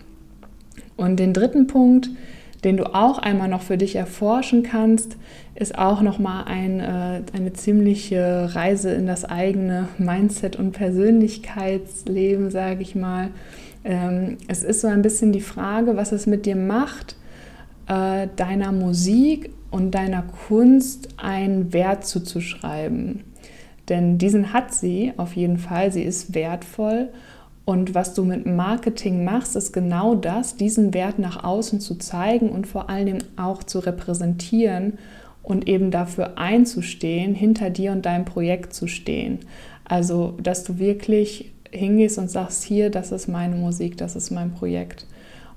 Und 0.97 1.19
den 1.19 1.33
dritten 1.33 1.67
Punkt, 1.67 2.09
den 2.63 2.77
du 2.77 2.93
auch 2.93 3.19
einmal 3.19 3.47
noch 3.47 3.61
für 3.61 3.77
dich 3.77 3.95
erforschen 3.95 4.63
kannst, 4.63 5.15
ist 5.55 5.77
auch 5.77 6.01
nochmal 6.01 6.45
ein, 6.45 6.79
äh, 6.79 7.21
eine 7.33 7.53
ziemliche 7.53 8.53
Reise 8.53 8.91
in 8.91 9.07
das 9.07 9.25
eigene 9.25 9.87
Mindset 9.97 10.57
und 10.57 10.73
Persönlichkeitsleben, 10.73 12.51
sage 12.51 12.81
ich 12.81 12.95
mal. 12.95 13.29
Ähm, 13.83 14.37
es 14.47 14.63
ist 14.63 14.81
so 14.81 14.87
ein 14.87 15.01
bisschen 15.01 15.31
die 15.31 15.41
Frage, 15.41 15.95
was 15.95 16.11
es 16.11 16.27
mit 16.27 16.45
dir 16.45 16.55
macht, 16.55 17.15
äh, 17.87 18.27
deiner 18.35 18.71
Musik 18.71 19.51
und 19.71 19.91
deiner 19.91 20.23
Kunst 20.23 21.09
einen 21.17 21.73
Wert 21.73 22.05
zuzuschreiben. 22.05 23.23
Denn 23.87 24.17
diesen 24.17 24.53
hat 24.53 24.73
sie 24.73 25.13
auf 25.17 25.35
jeden 25.35 25.57
Fall, 25.57 25.91
sie 25.91 26.03
ist 26.03 26.35
wertvoll 26.35 27.09
und 27.69 27.93
was 27.93 28.15
du 28.15 28.23
mit 28.23 28.47
Marketing 28.47 29.23
machst, 29.23 29.55
ist 29.55 29.73
genau 29.73 30.15
das, 30.15 30.55
diesen 30.55 30.95
Wert 30.95 31.19
nach 31.19 31.43
außen 31.43 31.79
zu 31.79 31.99
zeigen 31.99 32.49
und 32.49 32.65
vor 32.65 32.89
allen 32.89 33.05
Dingen 33.05 33.23
auch 33.37 33.61
zu 33.61 33.77
repräsentieren 33.77 34.97
und 35.43 35.67
eben 35.67 35.91
dafür 35.91 36.39
einzustehen, 36.39 37.35
hinter 37.35 37.69
dir 37.69 37.91
und 37.91 38.07
deinem 38.07 38.25
Projekt 38.25 38.73
zu 38.73 38.87
stehen. 38.87 39.37
Also, 39.85 40.33
dass 40.41 40.63
du 40.63 40.79
wirklich 40.79 41.51
hingehst 41.71 42.17
und 42.17 42.31
sagst, 42.31 42.63
hier, 42.63 42.89
das 42.89 43.11
ist 43.11 43.27
meine 43.27 43.55
Musik, 43.55 43.97
das 43.97 44.15
ist 44.15 44.31
mein 44.31 44.51
Projekt. 44.51 45.05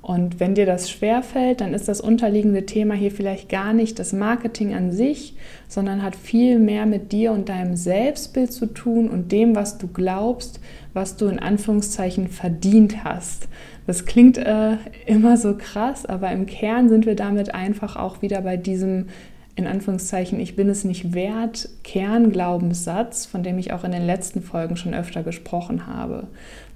Und 0.03 0.41
wenn 0.41 0.57
dir 0.57 0.67
das 0.67 0.91
schwerfällt, 0.91 1.61
dann 1.61 1.75
ist 1.75 1.87
das 1.87 2.01
unterliegende 2.01 2.67
Thema 2.67 2.95
hier 2.95 3.13
vielleicht 3.13 3.49
gar 3.49 3.73
nicht 3.73 4.01
das 4.01 4.13
Marketing 4.13 4.75
an 4.75 4.91
sich, 4.91 5.37
sondern 5.69 6.03
hat 6.03 6.17
viel 6.17 6.59
mehr 6.59 6.87
mit 6.87 7.13
dir 7.13 7.31
und 7.31 7.49
deinem 7.49 7.77
Selbstbild 7.77 8.53
zu 8.53 8.67
tun 8.67 9.09
und 9.09 9.31
dem, 9.31 9.55
was 9.55 9.79
du 9.79 9.87
glaubst, 9.87 10.59
was 10.93 11.17
du 11.17 11.27
in 11.27 11.39
Anführungszeichen 11.39 12.27
verdient 12.27 13.05
hast. 13.05 13.47
Das 13.87 14.05
klingt 14.05 14.39
äh, 14.39 14.77
immer 15.07 15.37
so 15.37 15.57
krass, 15.57 16.05
aber 16.05 16.33
im 16.33 16.47
Kern 16.47 16.89
sind 16.89 17.07
wir 17.07 17.15
damit 17.15 17.55
einfach 17.55 17.95
auch 17.95 18.23
wieder 18.23 18.41
bei 18.43 18.57
diesem 18.57 19.07
in 19.55 19.67
Anführungszeichen, 19.67 20.41
ich 20.41 20.57
bin 20.57 20.71
es 20.71 20.85
nicht 20.85 21.13
wert, 21.13 21.69
Kernglaubenssatz, 21.85 23.27
von 23.27 23.43
dem 23.43 23.59
ich 23.59 23.73
auch 23.73 23.85
in 23.85 23.93
den 23.93 24.07
letzten 24.07 24.41
Folgen 24.41 24.77
schon 24.77 24.95
öfter 24.95 25.23
gesprochen 25.23 25.87
habe. 25.87 26.29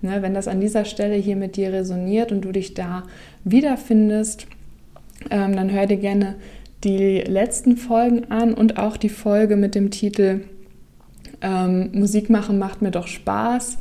Ne, 0.02 0.20
wenn 0.20 0.34
das 0.34 0.46
an 0.46 0.60
dieser 0.60 0.84
Stelle 0.84 1.14
hier 1.14 1.36
mit 1.36 1.56
dir 1.56 1.72
resoniert 1.72 2.32
und 2.32 2.42
du 2.42 2.52
dich 2.52 2.74
da 2.74 3.04
wiederfindest, 3.44 4.46
ähm, 5.30 5.56
dann 5.56 5.72
hör 5.72 5.86
dir 5.86 5.96
gerne 5.96 6.34
die 6.84 7.20
letzten 7.20 7.78
Folgen 7.78 8.30
an 8.30 8.52
und 8.52 8.78
auch 8.78 8.98
die 8.98 9.08
Folge 9.08 9.56
mit 9.56 9.74
dem 9.74 9.90
Titel 9.90 10.42
ähm, 11.40 11.90
Musik 11.92 12.30
machen 12.30 12.58
macht 12.58 12.82
mir 12.82 12.90
doch 12.90 13.06
Spaß. 13.06 13.78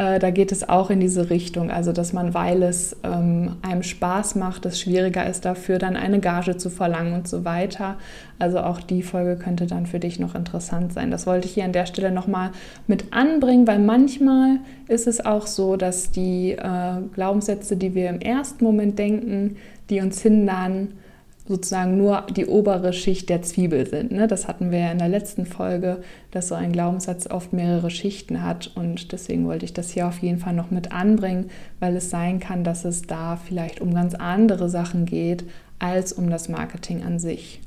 Äh, 0.00 0.18
da 0.18 0.30
geht 0.30 0.50
es 0.50 0.66
auch 0.66 0.88
in 0.88 0.98
diese 0.98 1.28
Richtung, 1.28 1.70
also 1.70 1.92
dass 1.92 2.14
man, 2.14 2.32
weil 2.32 2.62
es 2.62 2.96
ähm, 3.04 3.56
einem 3.60 3.82
Spaß 3.82 4.34
macht, 4.34 4.64
es 4.64 4.80
schwieriger 4.80 5.28
ist 5.28 5.44
dafür, 5.44 5.78
dann 5.78 5.94
eine 5.94 6.20
Gage 6.20 6.56
zu 6.56 6.70
verlangen 6.70 7.12
und 7.12 7.28
so 7.28 7.44
weiter. 7.44 7.98
Also 8.38 8.60
auch 8.60 8.80
die 8.80 9.02
Folge 9.02 9.36
könnte 9.36 9.66
dann 9.66 9.84
für 9.84 10.00
dich 10.00 10.18
noch 10.18 10.34
interessant 10.34 10.94
sein. 10.94 11.10
Das 11.10 11.26
wollte 11.26 11.46
ich 11.46 11.52
hier 11.52 11.66
an 11.66 11.74
der 11.74 11.84
Stelle 11.84 12.12
nochmal 12.12 12.52
mit 12.86 13.12
anbringen, 13.12 13.66
weil 13.66 13.78
manchmal 13.78 14.60
ist 14.88 15.06
es 15.06 15.22
auch 15.22 15.46
so, 15.46 15.76
dass 15.76 16.10
die 16.10 16.52
äh, 16.52 17.02
Glaubenssätze, 17.12 17.76
die 17.76 17.94
wir 17.94 18.08
im 18.08 18.22
ersten 18.22 18.64
Moment 18.64 18.98
denken, 18.98 19.56
die 19.90 20.00
uns 20.00 20.22
hindern, 20.22 20.94
sozusagen 21.50 21.98
nur 21.98 22.26
die 22.30 22.46
obere 22.46 22.92
Schicht 22.92 23.28
der 23.28 23.42
Zwiebel 23.42 23.84
sind. 23.84 24.12
Ne? 24.12 24.28
Das 24.28 24.46
hatten 24.46 24.70
wir 24.70 24.78
ja 24.78 24.92
in 24.92 24.98
der 24.98 25.08
letzten 25.08 25.44
Folge, 25.44 25.98
dass 26.30 26.46
so 26.46 26.54
ein 26.54 26.70
Glaubenssatz 26.70 27.26
oft 27.26 27.52
mehrere 27.52 27.90
Schichten 27.90 28.44
hat 28.44 28.70
und 28.76 29.10
deswegen 29.10 29.46
wollte 29.46 29.64
ich 29.64 29.74
das 29.74 29.90
hier 29.90 30.06
auf 30.06 30.20
jeden 30.20 30.38
Fall 30.38 30.54
noch 30.54 30.70
mit 30.70 30.92
anbringen, 30.92 31.50
weil 31.80 31.96
es 31.96 32.08
sein 32.08 32.38
kann, 32.38 32.62
dass 32.62 32.84
es 32.84 33.02
da 33.02 33.36
vielleicht 33.36 33.80
um 33.80 33.92
ganz 33.92 34.14
andere 34.14 34.68
Sachen 34.68 35.06
geht 35.06 35.44
als 35.80 36.12
um 36.12 36.30
das 36.30 36.48
Marketing 36.48 37.02
an 37.02 37.18
sich. 37.18 37.60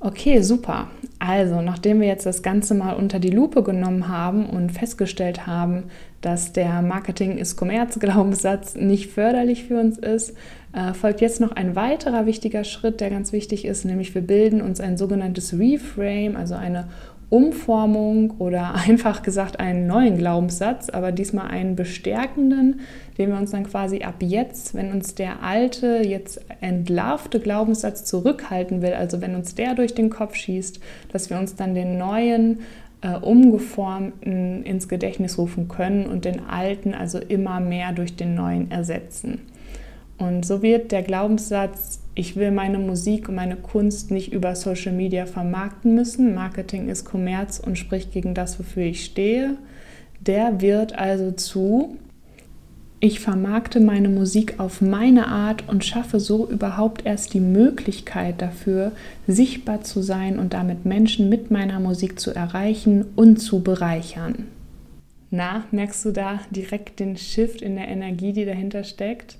Okay, 0.00 0.42
super. 0.42 0.88
Also, 1.18 1.60
nachdem 1.60 2.00
wir 2.00 2.06
jetzt 2.06 2.24
das 2.24 2.42
Ganze 2.42 2.74
mal 2.74 2.92
unter 2.94 3.18
die 3.18 3.30
Lupe 3.30 3.64
genommen 3.64 4.06
haben 4.06 4.46
und 4.46 4.70
festgestellt 4.70 5.48
haben, 5.48 5.84
dass 6.20 6.52
der 6.52 6.82
Marketing 6.82 7.36
ist 7.36 7.56
Kommerz 7.56 7.98
Glaubenssatz 7.98 8.76
nicht 8.76 9.10
förderlich 9.10 9.64
für 9.64 9.80
uns 9.80 9.98
ist, 9.98 10.36
äh, 10.72 10.94
folgt 10.94 11.20
jetzt 11.20 11.40
noch 11.40 11.50
ein 11.50 11.74
weiterer 11.74 12.26
wichtiger 12.26 12.62
Schritt, 12.62 13.00
der 13.00 13.10
ganz 13.10 13.32
wichtig 13.32 13.64
ist, 13.64 13.84
nämlich 13.84 14.14
wir 14.14 14.22
bilden 14.22 14.60
uns 14.62 14.80
ein 14.80 14.96
sogenanntes 14.96 15.58
Reframe, 15.58 16.36
also 16.36 16.54
eine 16.54 16.86
Umformung 17.30 18.32
oder 18.38 18.74
einfach 18.88 19.22
gesagt 19.22 19.60
einen 19.60 19.86
neuen 19.86 20.18
Glaubenssatz, 20.18 20.88
aber 20.90 21.12
diesmal 21.12 21.48
einen 21.48 21.76
bestärkenden, 21.76 22.80
den 23.18 23.30
wir 23.30 23.36
uns 23.36 23.50
dann 23.50 23.64
quasi 23.64 24.02
ab 24.02 24.16
jetzt, 24.20 24.74
wenn 24.74 24.92
uns 24.92 25.14
der 25.14 25.42
alte, 25.42 26.02
jetzt 26.04 26.40
entlarvte 26.60 27.40
Glaubenssatz 27.40 28.04
zurückhalten 28.04 28.82
will, 28.82 28.94
also 28.94 29.20
wenn 29.20 29.34
uns 29.34 29.54
der 29.54 29.74
durch 29.74 29.94
den 29.94 30.10
Kopf 30.10 30.34
schießt, 30.34 30.80
dass 31.12 31.30
wir 31.30 31.38
uns 31.38 31.54
dann 31.56 31.74
den 31.74 31.98
neuen, 31.98 32.60
äh, 33.00 33.16
umgeformten 33.16 34.64
ins 34.64 34.88
Gedächtnis 34.88 35.38
rufen 35.38 35.68
können 35.68 36.06
und 36.06 36.24
den 36.24 36.40
alten 36.46 36.94
also 36.94 37.18
immer 37.18 37.60
mehr 37.60 37.92
durch 37.92 38.16
den 38.16 38.34
neuen 38.34 38.70
ersetzen. 38.70 39.40
Und 40.18 40.44
so 40.44 40.62
wird 40.62 40.90
der 40.90 41.02
Glaubenssatz, 41.02 42.00
ich 42.18 42.34
will 42.34 42.50
meine 42.50 42.80
Musik 42.80 43.28
und 43.28 43.36
meine 43.36 43.54
Kunst 43.54 44.10
nicht 44.10 44.32
über 44.32 44.56
Social 44.56 44.92
Media 44.92 45.24
vermarkten 45.24 45.94
müssen, 45.94 46.34
Marketing 46.34 46.88
ist 46.88 47.04
Kommerz 47.04 47.60
und 47.64 47.78
spricht 47.78 48.12
gegen 48.12 48.34
das, 48.34 48.58
wofür 48.58 48.82
ich 48.82 49.04
stehe, 49.04 49.56
der 50.18 50.60
wird 50.60 50.98
also 50.98 51.30
zu, 51.30 51.96
ich 52.98 53.20
vermarkte 53.20 53.78
meine 53.78 54.08
Musik 54.08 54.58
auf 54.58 54.80
meine 54.80 55.28
Art 55.28 55.68
und 55.68 55.84
schaffe 55.84 56.18
so 56.18 56.48
überhaupt 56.48 57.06
erst 57.06 57.34
die 57.34 57.40
Möglichkeit 57.40 58.42
dafür, 58.42 58.90
sichtbar 59.28 59.82
zu 59.82 60.02
sein 60.02 60.40
und 60.40 60.54
damit 60.54 60.84
Menschen 60.84 61.28
mit 61.28 61.52
meiner 61.52 61.78
Musik 61.78 62.18
zu 62.18 62.34
erreichen 62.34 63.04
und 63.14 63.36
zu 63.36 63.62
bereichern. 63.62 64.48
Na, 65.30 65.62
merkst 65.70 66.04
du 66.04 66.10
da 66.10 66.40
direkt 66.50 66.98
den 66.98 67.16
Shift 67.16 67.62
in 67.62 67.76
der 67.76 67.86
Energie, 67.86 68.32
die 68.32 68.44
dahinter 68.44 68.82
steckt? 68.82 69.38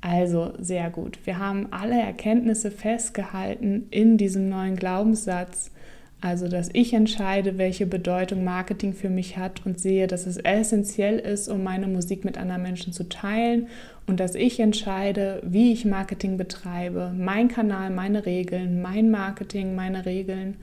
Also 0.00 0.52
sehr 0.58 0.90
gut. 0.90 1.18
Wir 1.24 1.38
haben 1.38 1.68
alle 1.72 2.00
Erkenntnisse 2.00 2.70
festgehalten 2.70 3.86
in 3.90 4.16
diesem 4.16 4.48
neuen 4.48 4.76
Glaubenssatz. 4.76 5.72
Also, 6.20 6.48
dass 6.48 6.68
ich 6.72 6.94
entscheide, 6.94 7.58
welche 7.58 7.86
Bedeutung 7.86 8.42
Marketing 8.42 8.92
für 8.92 9.08
mich 9.08 9.36
hat 9.36 9.64
und 9.64 9.78
sehe, 9.78 10.08
dass 10.08 10.26
es 10.26 10.36
essentiell 10.36 11.18
ist, 11.18 11.48
um 11.48 11.62
meine 11.62 11.86
Musik 11.86 12.24
mit 12.24 12.36
anderen 12.38 12.62
Menschen 12.62 12.92
zu 12.92 13.08
teilen 13.08 13.68
und 14.08 14.18
dass 14.18 14.34
ich 14.34 14.58
entscheide, 14.58 15.40
wie 15.44 15.72
ich 15.72 15.84
Marketing 15.84 16.36
betreibe, 16.36 17.12
mein 17.16 17.46
Kanal, 17.46 17.90
meine 17.90 18.26
Regeln, 18.26 18.82
mein 18.82 19.12
Marketing, 19.12 19.76
meine 19.76 20.06
Regeln. 20.06 20.56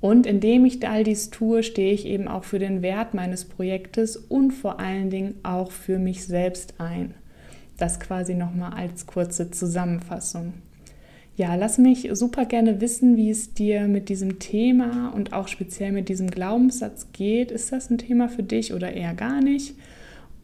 Und 0.00 0.26
indem 0.26 0.64
ich 0.64 0.86
all 0.86 1.02
dies 1.02 1.30
tue, 1.30 1.64
stehe 1.64 1.92
ich 1.92 2.06
eben 2.06 2.28
auch 2.28 2.44
für 2.44 2.60
den 2.60 2.82
Wert 2.82 3.14
meines 3.14 3.44
Projektes 3.46 4.16
und 4.16 4.52
vor 4.52 4.78
allen 4.78 5.10
Dingen 5.10 5.34
auch 5.42 5.72
für 5.72 5.98
mich 5.98 6.24
selbst 6.24 6.74
ein. 6.78 7.14
Das 7.78 8.00
quasi 8.00 8.34
nochmal 8.34 8.72
als 8.74 9.06
kurze 9.06 9.50
Zusammenfassung. 9.50 10.54
Ja, 11.36 11.56
lass 11.56 11.78
mich 11.78 12.08
super 12.12 12.44
gerne 12.44 12.80
wissen, 12.80 13.16
wie 13.16 13.30
es 13.30 13.54
dir 13.54 13.88
mit 13.88 14.08
diesem 14.08 14.38
Thema 14.38 15.08
und 15.08 15.32
auch 15.32 15.48
speziell 15.48 15.90
mit 15.90 16.08
diesem 16.08 16.30
Glaubenssatz 16.30 17.08
geht. 17.12 17.50
Ist 17.50 17.72
das 17.72 17.90
ein 17.90 17.98
Thema 17.98 18.28
für 18.28 18.44
dich 18.44 18.72
oder 18.72 18.92
eher 18.92 19.14
gar 19.14 19.40
nicht? 19.40 19.74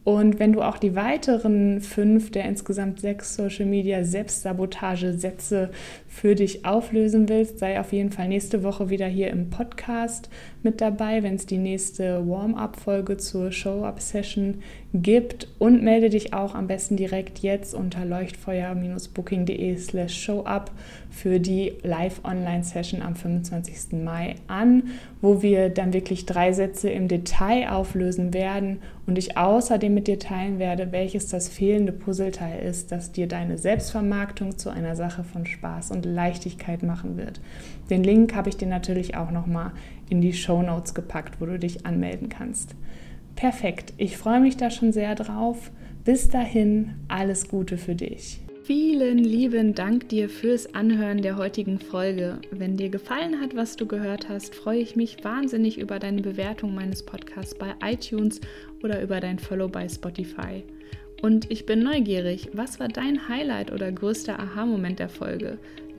Und 0.03 0.39
wenn 0.39 0.51
du 0.51 0.63
auch 0.63 0.79
die 0.79 0.95
weiteren 0.95 1.79
fünf 1.79 2.31
der 2.31 2.45
insgesamt 2.45 2.99
sechs 2.99 3.35
Social 3.35 3.67
Media 3.67 4.03
Selbstsabotage-Sätze 4.03 5.69
für 6.07 6.33
dich 6.33 6.65
auflösen 6.65 7.29
willst, 7.29 7.59
sei 7.59 7.79
auf 7.79 7.93
jeden 7.93 8.11
Fall 8.11 8.27
nächste 8.27 8.63
Woche 8.63 8.89
wieder 8.89 9.05
hier 9.05 9.29
im 9.29 9.51
Podcast 9.51 10.29
mit 10.63 10.81
dabei, 10.81 11.23
wenn 11.23 11.35
es 11.35 11.45
die 11.45 11.57
nächste 11.57 12.27
Warm-up-Folge 12.27 13.17
zur 13.17 13.51
Show-up-Session 13.51 14.61
gibt. 14.93 15.47
Und 15.59 15.83
melde 15.83 16.09
dich 16.09 16.33
auch 16.33 16.55
am 16.55 16.67
besten 16.67 16.97
direkt 16.97 17.39
jetzt 17.39 17.73
unter 17.73 18.05
leuchtfeuer-booking.de 18.05 19.77
slash 19.77 20.13
showup 20.13 20.71
für 21.09 21.39
die 21.39 21.73
Live-Online-Session 21.83 23.01
am 23.01 23.15
25. 23.15 24.01
Mai 24.03 24.35
an, 24.47 24.83
wo 25.21 25.41
wir 25.41 25.69
dann 25.69 25.93
wirklich 25.93 26.25
drei 26.25 26.53
Sätze 26.53 26.89
im 26.89 27.07
Detail 27.07 27.69
auflösen 27.69 28.33
werden 28.33 28.79
und 29.07 29.17
ich 29.17 29.37
außerdem 29.37 29.93
mit 29.93 30.07
dir 30.07 30.19
teilen 30.19 30.59
werde, 30.59 30.91
welches 30.91 31.27
das 31.27 31.49
fehlende 31.49 31.91
Puzzleteil 31.91 32.63
ist, 32.63 32.91
das 32.91 33.11
dir 33.11 33.27
deine 33.27 33.57
Selbstvermarktung 33.57 34.57
zu 34.57 34.69
einer 34.69 34.95
Sache 34.95 35.23
von 35.23 35.45
Spaß 35.45 35.91
und 35.91 36.05
Leichtigkeit 36.05 36.83
machen 36.83 37.17
wird. 37.17 37.41
Den 37.89 38.03
Link 38.03 38.35
habe 38.35 38.49
ich 38.49 38.57
dir 38.57 38.67
natürlich 38.67 39.17
auch 39.17 39.31
nochmal 39.31 39.71
in 40.11 40.21
die 40.21 40.33
Show 40.33 40.61
Notes 40.61 40.93
gepackt, 40.93 41.39
wo 41.39 41.45
du 41.45 41.57
dich 41.57 41.85
anmelden 41.85 42.29
kannst. 42.29 42.75
Perfekt, 43.35 43.93
ich 43.97 44.17
freue 44.17 44.41
mich 44.41 44.57
da 44.57 44.69
schon 44.69 44.91
sehr 44.91 45.15
drauf. 45.15 45.71
Bis 46.03 46.29
dahin, 46.29 46.95
alles 47.07 47.47
Gute 47.47 47.77
für 47.77 47.95
dich. 47.95 48.41
Vielen 48.63 49.17
lieben 49.17 49.73
Dank 49.73 50.09
dir 50.09 50.29
fürs 50.29 50.75
Anhören 50.75 51.21
der 51.21 51.37
heutigen 51.37 51.79
Folge. 51.79 52.39
Wenn 52.51 52.77
dir 52.77 52.89
gefallen 52.89 53.39
hat, 53.39 53.55
was 53.55 53.75
du 53.75 53.87
gehört 53.87 54.29
hast, 54.29 54.53
freue 54.53 54.79
ich 54.79 54.95
mich 54.95 55.23
wahnsinnig 55.23 55.79
über 55.79 55.97
deine 55.97 56.21
Bewertung 56.21 56.75
meines 56.75 57.03
Podcasts 57.03 57.55
bei 57.55 57.73
iTunes 57.83 58.41
oder 58.83 59.01
über 59.01 59.19
dein 59.19 59.39
Follow 59.39 59.67
bei 59.67 59.87
Spotify. 59.87 60.63
Und 61.21 61.49
ich 61.51 61.65
bin 61.65 61.83
neugierig, 61.83 62.49
was 62.53 62.79
war 62.79 62.87
dein 62.87 63.27
Highlight 63.27 63.71
oder 63.71 63.91
größter 63.91 64.39
Aha-Moment 64.39 64.99
der 64.99 65.09
Folge? 65.09 65.57